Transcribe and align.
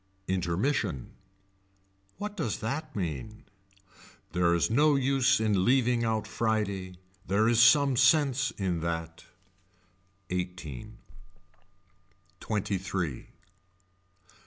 Intermission. 0.27 1.11
What 2.17 2.35
does 2.35 2.57
that 2.57 2.95
mean. 2.95 3.43
There 4.31 4.55
is 4.55 4.71
no 4.71 4.95
use 4.95 5.39
in 5.39 5.63
leaving 5.63 6.03
out 6.03 6.25
Friday. 6.25 6.95
There 7.27 7.47
is 7.47 7.61
some 7.61 7.95
sense 7.95 8.49
in 8.57 8.79
that. 8.79 9.25
Eighteen. 10.31 10.97
Twenty 12.39 12.79
three. 12.79 13.27